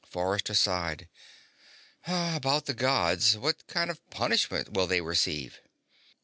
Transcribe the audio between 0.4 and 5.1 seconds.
sighed. "About the Gods what kind of punishment will they